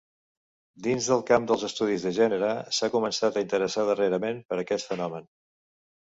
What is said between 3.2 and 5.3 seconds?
a interessar darrerament per aquest fenomen.